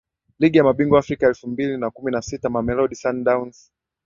Ligi 0.39 0.57
ya 0.57 0.63
Mabingwa 0.63 0.99
Afrika 0.99 1.27
elfu 1.27 1.47
mbili 1.49 1.77
na 1.77 1.89
kumi 1.91 2.11
na 2.11 2.21
sita 2.21 2.49
Mamelodi 2.49 2.95
Sundowns 2.95 3.71